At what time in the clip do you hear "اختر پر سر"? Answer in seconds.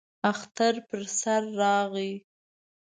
0.31-1.43